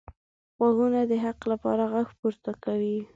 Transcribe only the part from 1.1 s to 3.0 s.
حق لپاره غږ پورته کوي